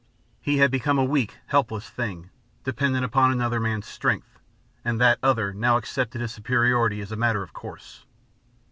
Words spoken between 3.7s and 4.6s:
strength,